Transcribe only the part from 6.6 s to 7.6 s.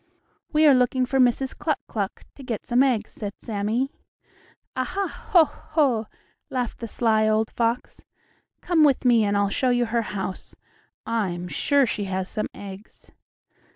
the sly old